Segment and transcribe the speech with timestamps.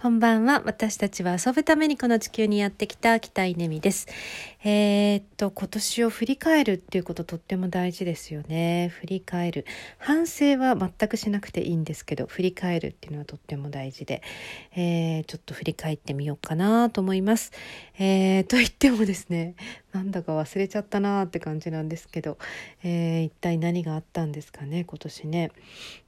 [0.00, 0.62] こんばんは。
[0.64, 4.06] 私たちは遊ぶためにこの地球にやってきた北井ねみです。
[4.64, 8.88] えー、っと、今年を振り返るっていうこととっても大事ですよね。
[8.88, 9.64] 振り返る。
[9.98, 14.20] 反省は全くしなくていいんですけど、振り返るっていうのはとっても大事で、
[14.74, 17.52] えー、ちょっと振り返ってみようかなと思います。
[18.00, 19.54] えー、と言ってもですね、
[19.92, 22.36] なんだか忘れちゃったなって感じなんですけど、
[22.82, 25.52] えー、一体何があったんですかね、今年ね。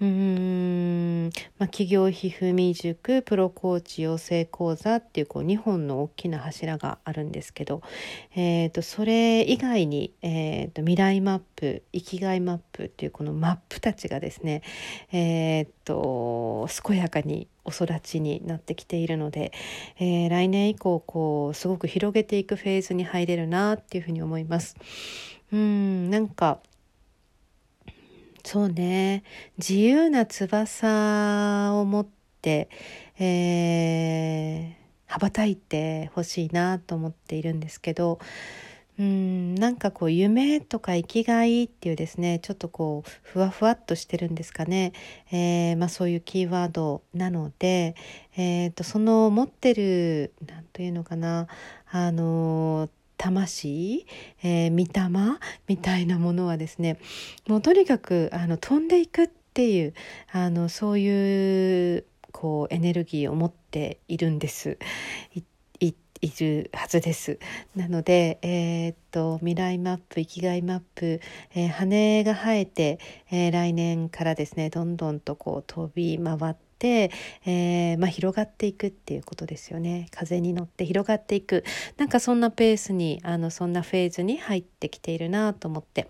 [0.02, 1.26] うーん、
[1.58, 7.82] まあ、企業ひふみ塾プロコーチ養成講座っていうこう2本の大きな柱があるんですけど、
[8.36, 14.64] えーと、それ以外に、えーと、未来マップ生きがいマップっていうこのマップたちがですね、
[15.14, 19.52] えーと、健やかにお育ちになってきているので、
[20.00, 24.78] えー、来年以降こうすごく広げていくフェーズに入れるなっていうふうに思います。
[25.52, 26.60] うんなんか
[28.44, 29.24] そうね
[29.58, 32.08] 自由な翼を持っ
[32.42, 32.70] て、
[33.20, 38.20] えー、羽ばたいてほしいなと思っているんですけど
[39.00, 44.92] うんなんかこう夢とか生きがいっていうですねちょっとこうふわふわっとしてるんですかね、
[45.32, 47.96] えー、まあ、そういうキーワードなので、
[48.36, 51.48] えーと、その持ってる何というのかな
[51.92, 54.08] あの魂、
[54.44, 57.00] えー、御霊みたいなものはですね
[57.48, 59.94] もうとにかくあの飛んでいくっていう
[60.32, 64.78] あのそういうこうエネルギーを持っているんです。
[66.22, 67.40] いるはずです。
[67.76, 71.22] なので、えー、っと未来マップ生きがいマップ、
[71.54, 73.00] えー、羽が生えて、
[73.32, 77.12] えー、来年からですねどんどんとこう飛び回って、
[77.46, 81.64] えー、まあ、広がっていくっていうことですよね風に乗って広がっていく
[81.98, 86.08] なんかそんなペースにあのそんなフェーズに入ってきているなと思って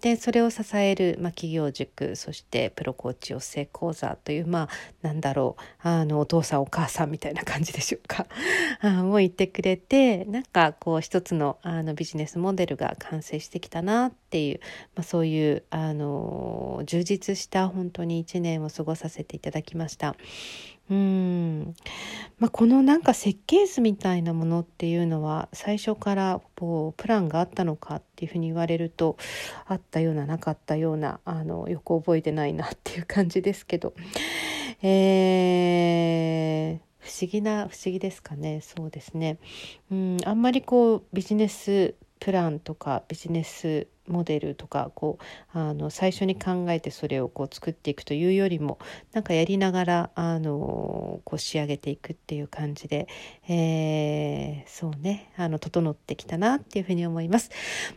[0.00, 4.68] でそれを支える、まあ、企業塾そしてプロコーチ養成講座というまあ
[5.02, 8.26] なんだろうあのお父さんお母さんみたいな感じでしょうか
[8.80, 14.60] あもう言ってくれてなんかこう一つのあのビジネスモデルが完成してきたなっていう、
[14.94, 20.16] まあ、そういうあの充実した本当に1年を過ごさせていただきました。
[20.90, 21.74] うん。
[22.40, 29.16] まあ、このなんか設計図みたいなものっていうのは最初からこうプランがあったのかっていうふうに言われると
[29.66, 33.94] あったようななかったようなあのよく覚えてないなっていう感じですけど、
[34.82, 38.60] えー、不思議な不思議ですかね。
[38.60, 39.38] そうですね。
[39.92, 40.16] うん。
[40.24, 45.18] あんまりこうビジネスプランとかビジネスモデルとかこ
[45.54, 48.78] うあの最初に考えてそれをこう作っていくというよりも
[49.12, 53.08] なんかやりながらあのこう仕上げていくっていう感じで、
[53.48, 57.50] えー、そうねあの整ってきたなっていうふうに思います。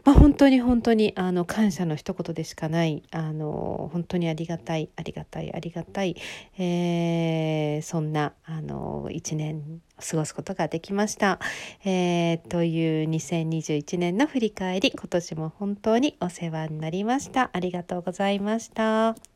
[0.03, 6.15] まあ、本当に本当にあの感謝の一言でしかないあの本当にありがたいありがたいありがたい、
[6.57, 11.39] えー、そんなあの一年過ごすことができました。
[11.85, 17.49] えー、という2021年の振り返り今年も本当ににお世話になりました。
[17.53, 19.32] ありがとうございました。